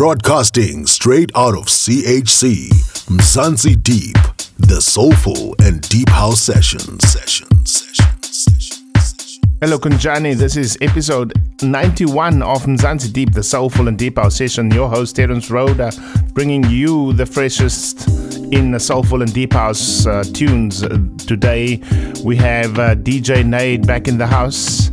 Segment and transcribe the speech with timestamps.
[0.00, 2.70] Broadcasting straight out of CHC,
[3.10, 4.16] Mzansi Deep,
[4.56, 7.06] the soulful and deep house sessions.
[7.06, 7.70] Sessions.
[7.70, 8.26] Sessions.
[8.26, 9.40] Sessions.
[9.60, 10.34] Hello, Kunjani.
[10.34, 14.70] This is episode 91 of Mzansi Deep, the soulful and deep house session.
[14.70, 15.92] Your host, Terence Rhoda,
[16.32, 18.08] bringing you the freshest
[18.54, 20.82] in the soulful and deep house uh, tunes.
[20.82, 21.76] Uh, today,
[22.24, 24.90] we have uh, DJ Nade back in the house.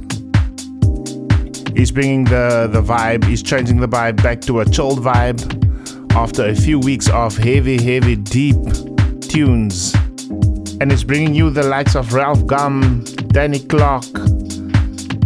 [1.78, 5.40] He's bringing the, the vibe, he's changing the vibe back to a chilled vibe
[6.16, 8.58] after a few weeks of heavy, heavy, deep
[9.22, 9.94] tunes.
[10.82, 14.06] And it's bringing you the likes of Ralf Gum, Danny Clark,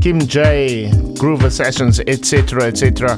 [0.01, 3.15] Kim J, Groover Sessions, etc., etc.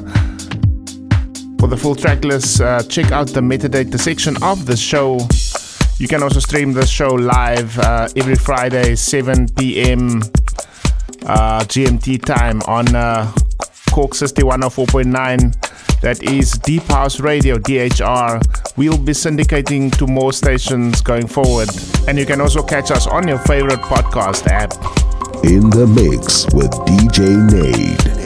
[1.58, 5.18] For the full track list, uh, check out the metadata section of the show.
[5.98, 10.22] You can also stream the show live uh, every Friday, 7 p.m
[11.26, 13.32] uh, GMT time on uh,
[13.90, 16.00] Cork 104.9.
[16.00, 18.76] That is Deep House Radio, DHR.
[18.76, 21.70] We'll be syndicating to more stations going forward.
[22.08, 24.72] And you can also catch us on your favorite podcast app.
[25.44, 28.23] In the mix with DJ Nade.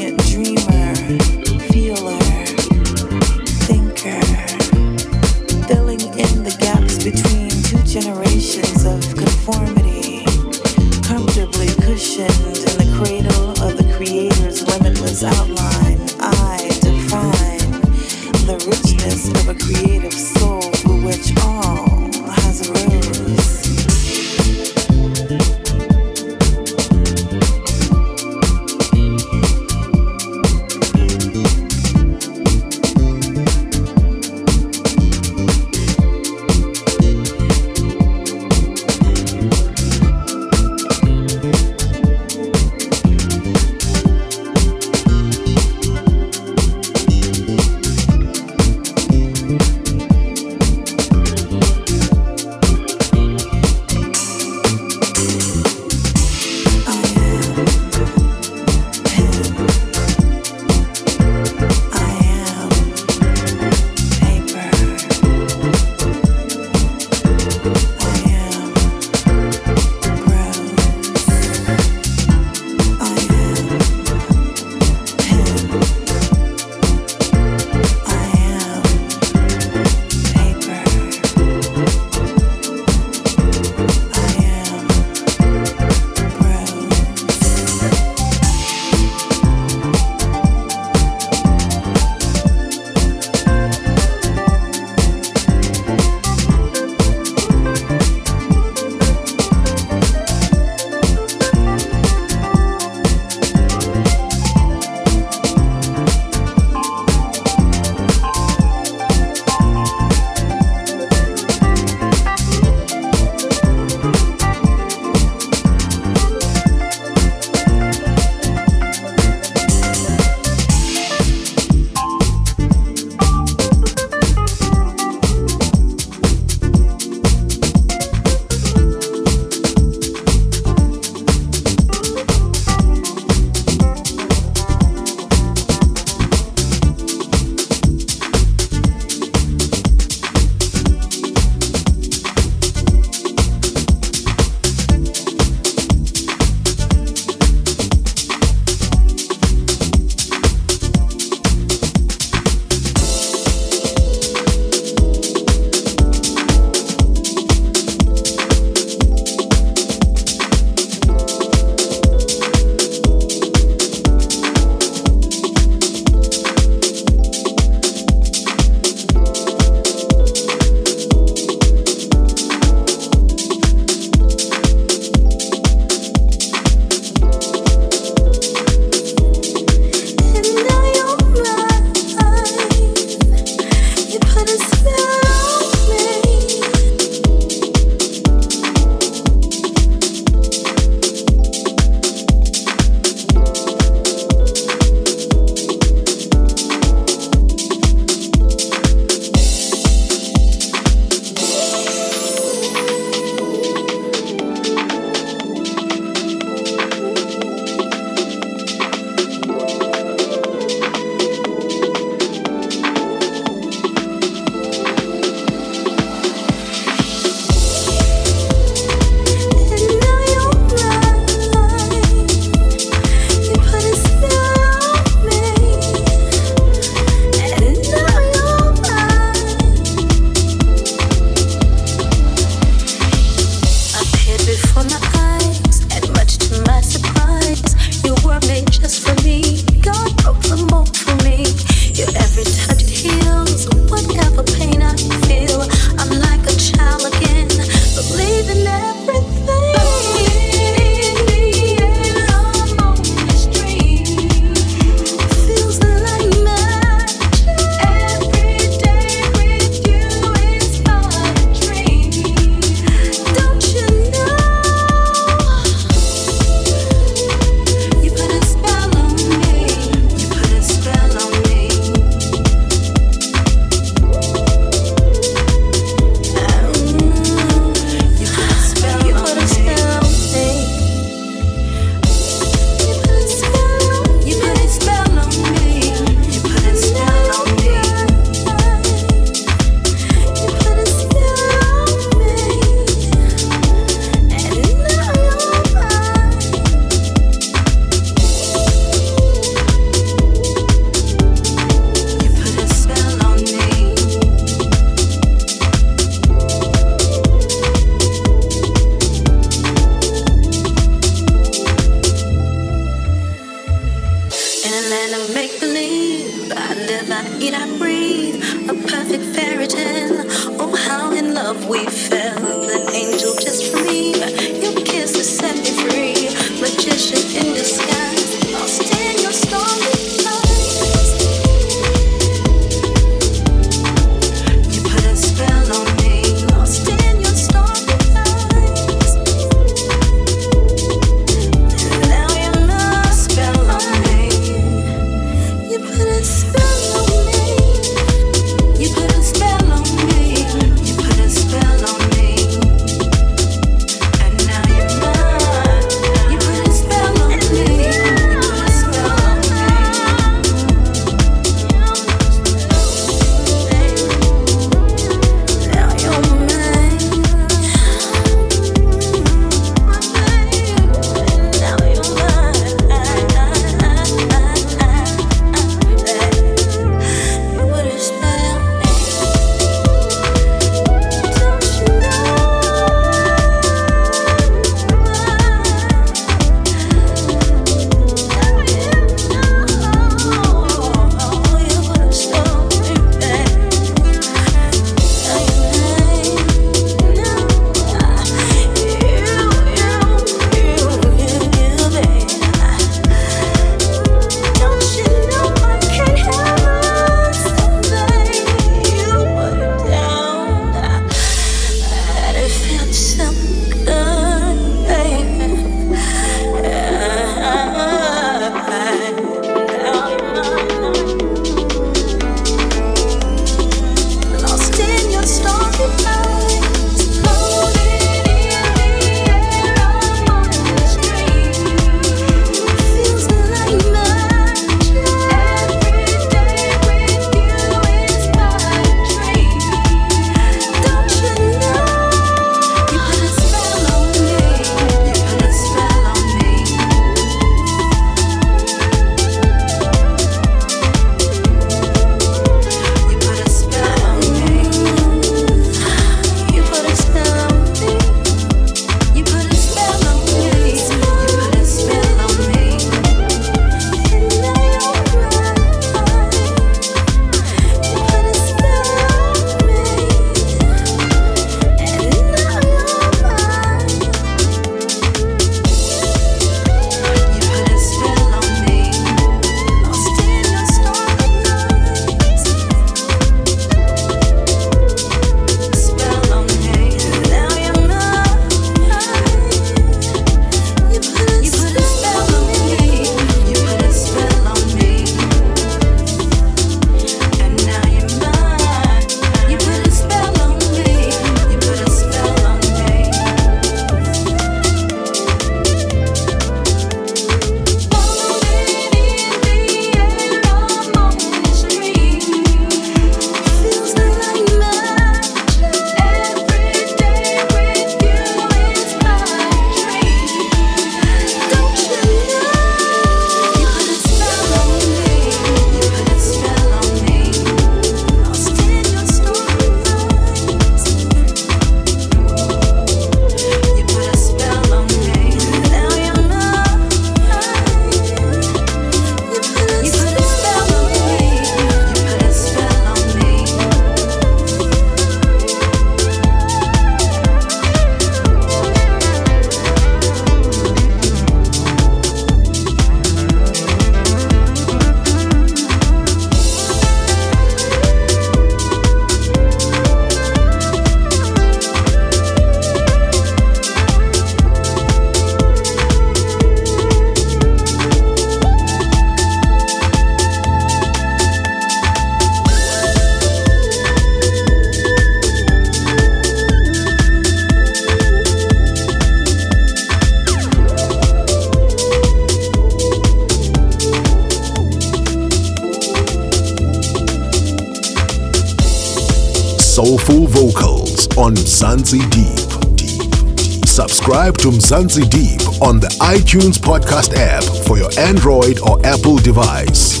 [594.44, 600.00] To Mzansi Deep on the iTunes podcast app for your Android or Apple device.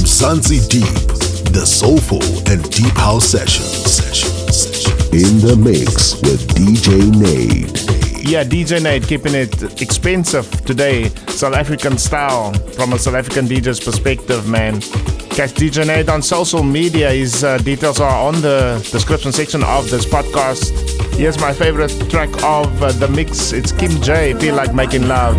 [0.00, 4.00] Mzansi Deep, the soulful and deep house sessions.
[5.12, 8.26] In the mix with DJ Nade.
[8.26, 13.80] Yeah, DJ Nade keeping it expensive today, South African style, from a South African DJ's
[13.80, 14.80] perspective, man.
[15.30, 17.10] Catch DJ Nate on social media.
[17.10, 20.72] His uh, details are on the description section of this podcast.
[21.14, 23.52] Here's my favorite track of uh, the mix.
[23.52, 24.34] It's Kim J.
[24.34, 25.36] Feel like making love.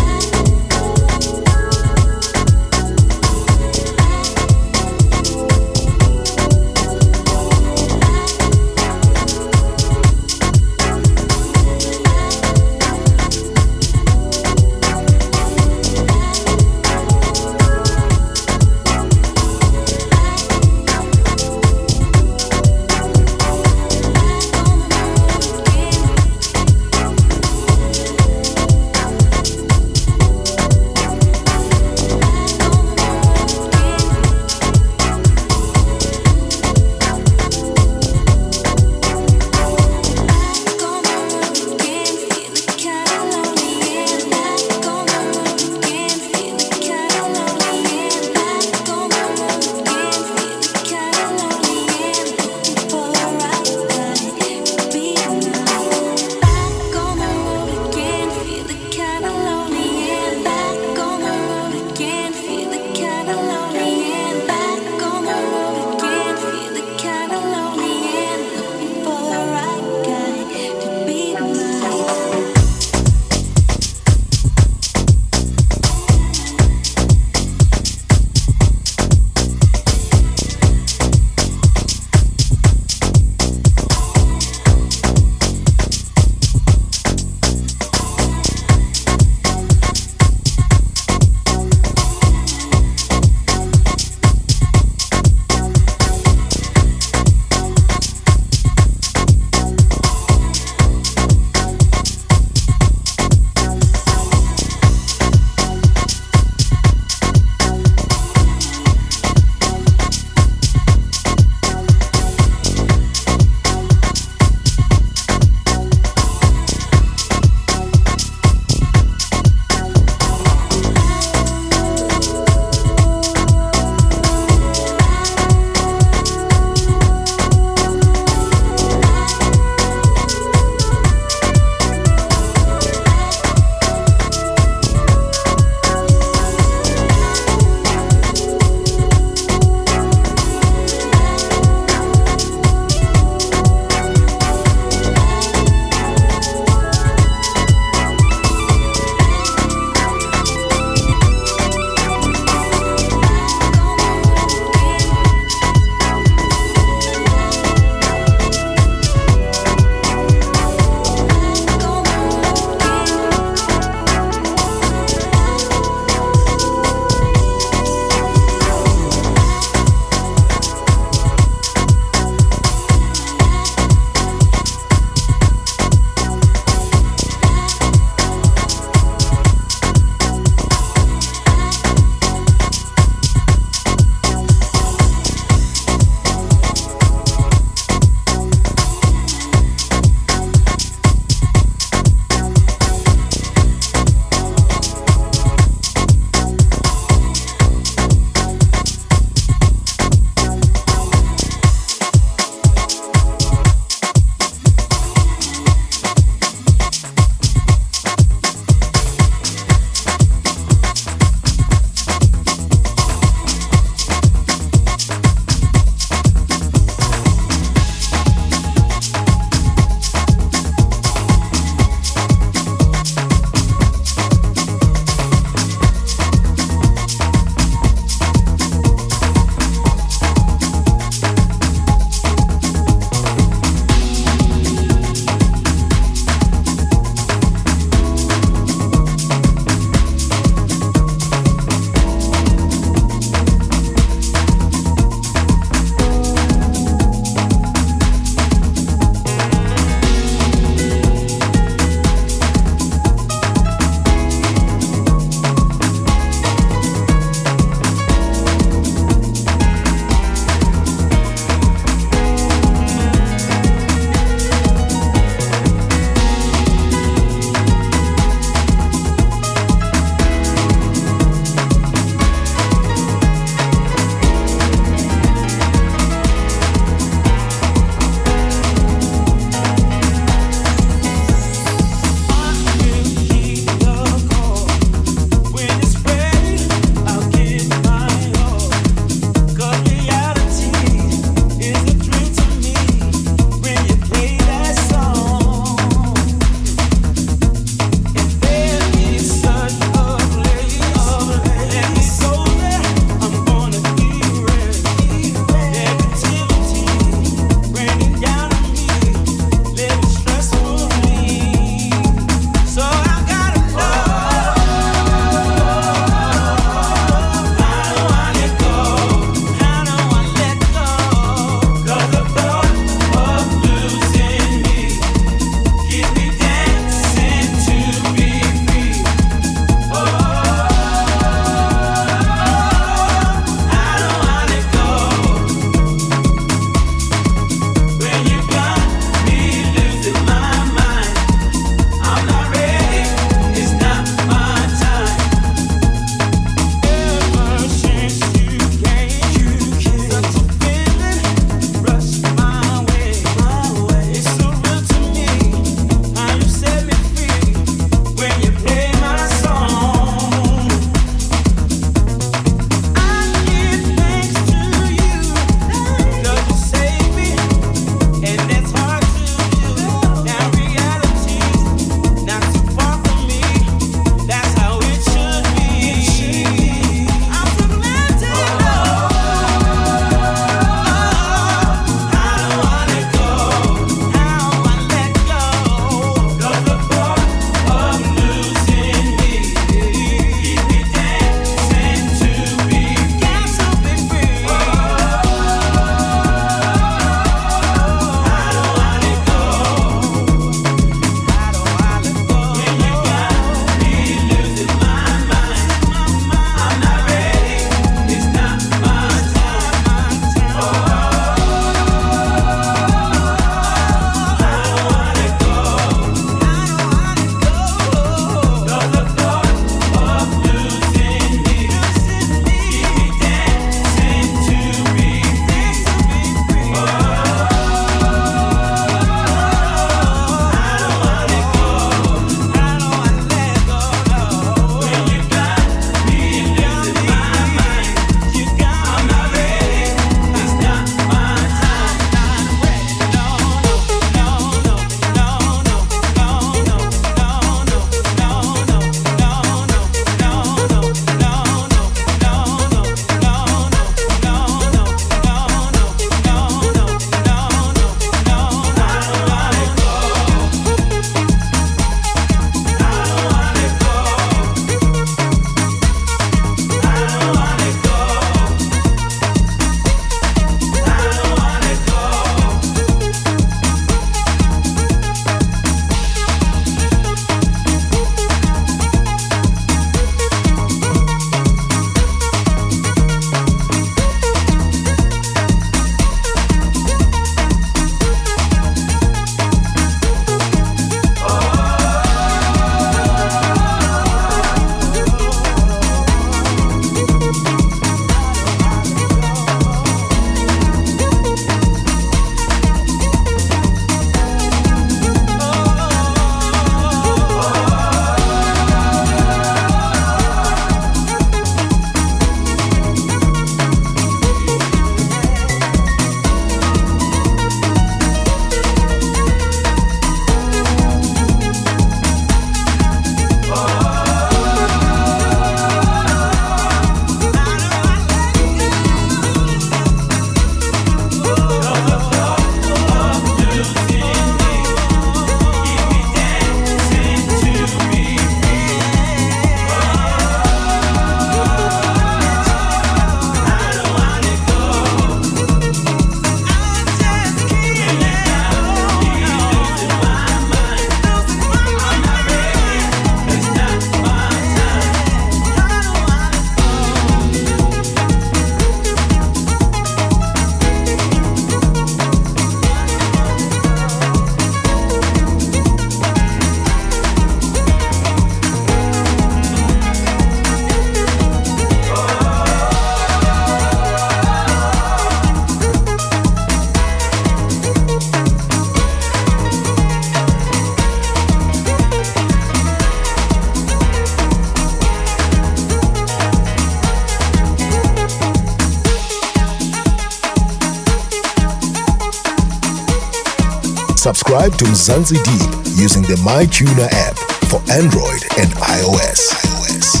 [594.48, 597.16] Subscribe to Mzansi Deep using the MyTuner app
[597.48, 599.28] for Android and iOS.
[599.44, 600.00] iOS.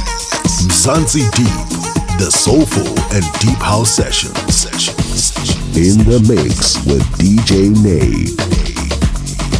[0.66, 4.38] Mzansi Deep, the soulful and deep house sessions.
[4.54, 5.32] sessions.
[5.76, 8.40] In the mix with DJ Nade.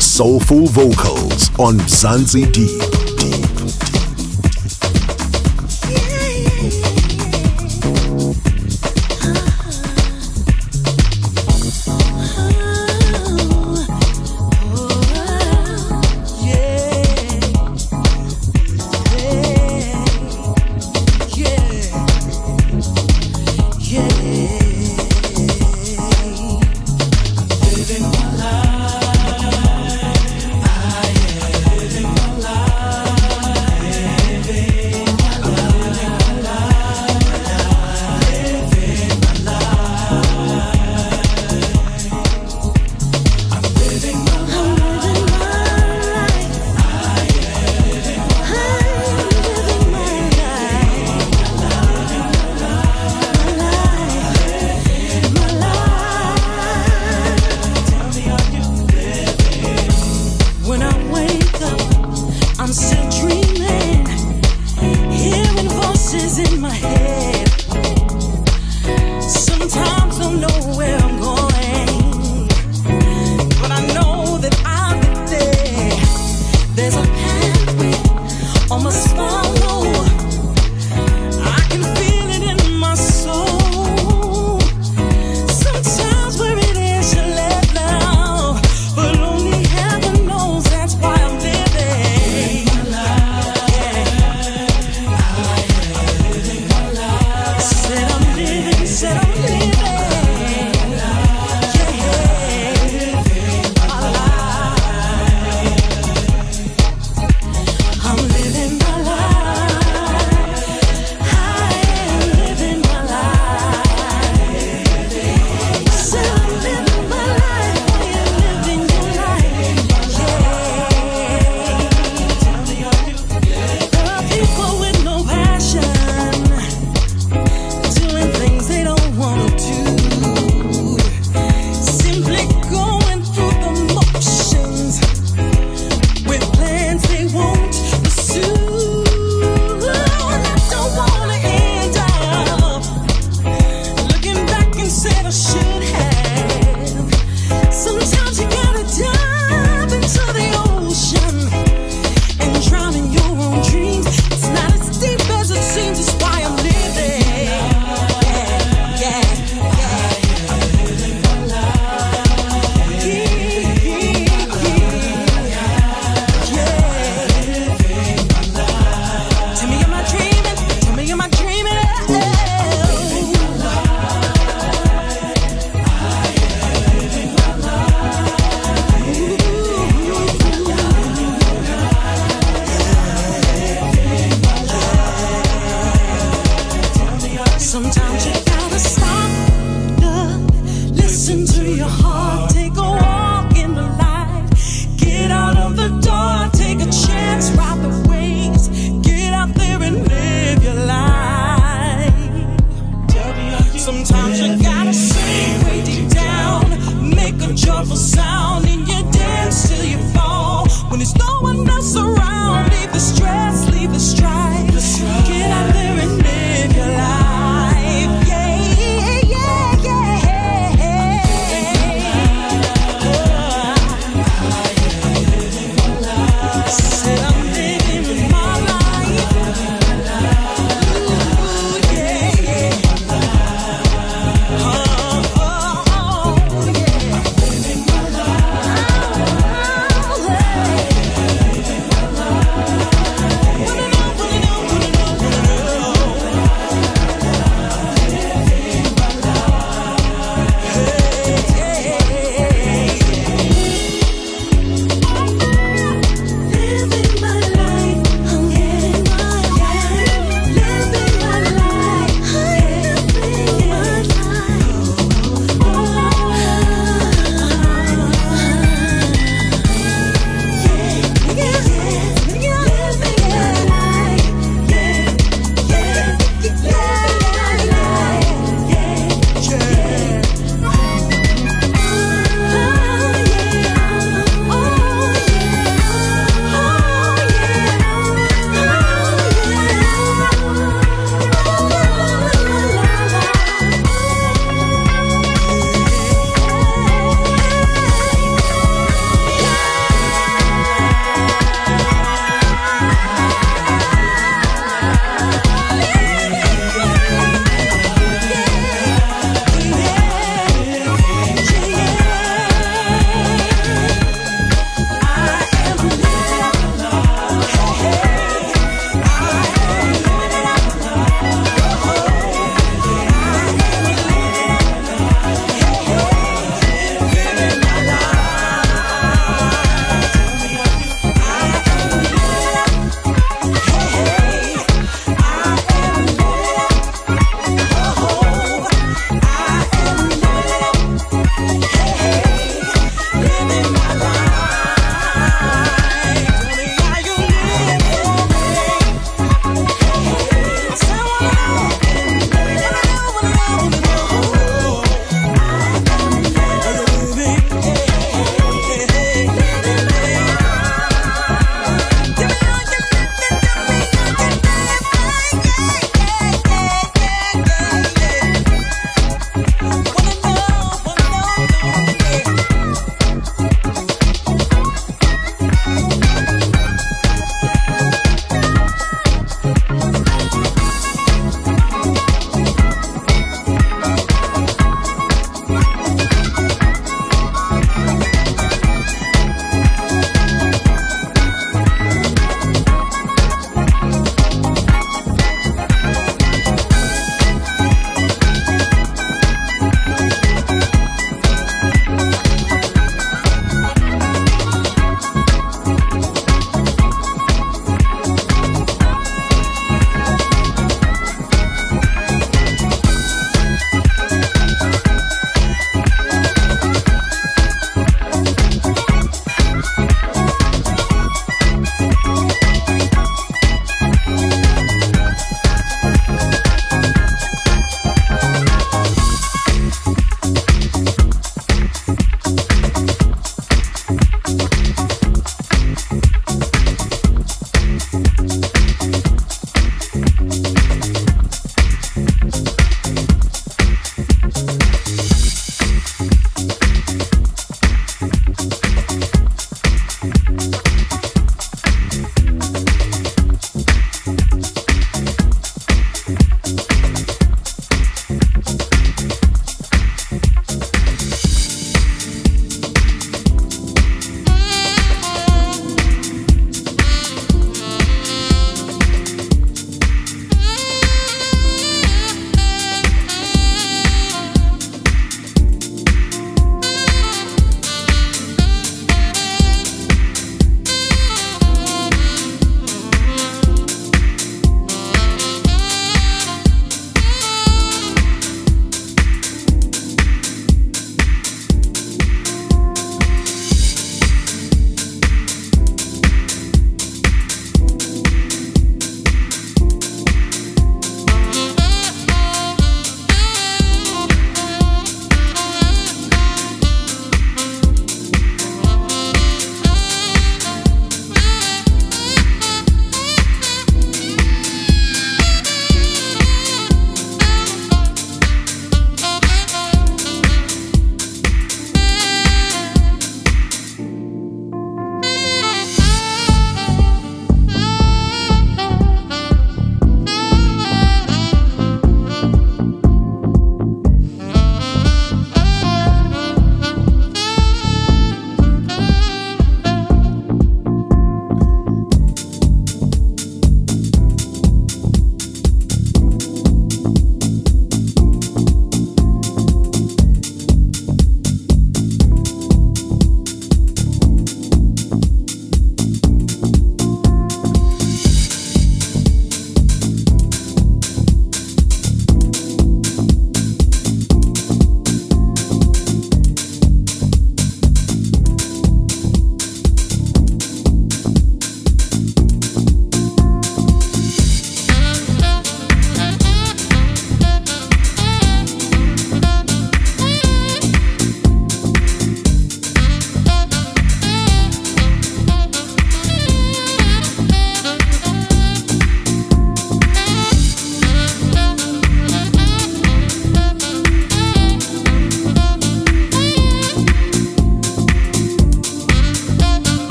[0.00, 2.85] Soulful vocals on Mzansi Deep.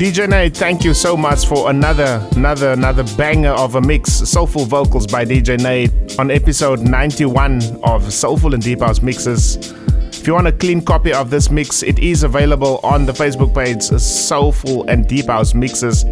[0.00, 4.10] DJ Nate, thank you so much for another, another, another banger of a mix.
[4.10, 9.74] Soulful vocals by DJ Nate on episode 91 of Soulful and Deep House Mixes.
[10.18, 13.54] If you want a clean copy of this mix, it is available on the Facebook
[13.54, 16.04] page Soulful and Deep House Mixes.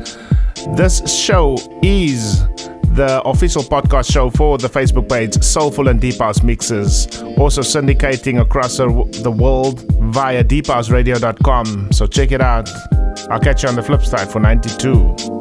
[0.76, 2.46] This show is
[2.92, 8.38] the official podcast show for the Facebook page Soulful and Deep House Mixes, also syndicating
[8.42, 11.90] across the world via deephouseradio.com.
[11.92, 12.68] So check it out.
[13.30, 15.37] I'll catch you on the flip side for 92.